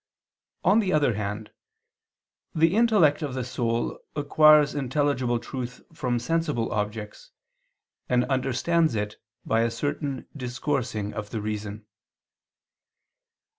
On 0.63 0.79
the 0.79 0.91
other 0.91 1.13
hand, 1.13 1.51
the 2.55 2.75
intellect 2.75 3.21
of 3.21 3.35
the 3.35 3.43
soul 3.43 3.99
acquires 4.15 4.73
intelligible 4.73 5.37
truth 5.37 5.83
from 5.93 6.17
sensible 6.17 6.71
objects, 6.73 7.29
and 8.09 8.25
understands 8.25 8.95
it 8.95 9.17
by 9.45 9.61
a 9.61 9.69
certain 9.69 10.25
discoursing 10.35 11.13
of 11.13 11.29
the 11.29 11.39
reason. 11.39 11.85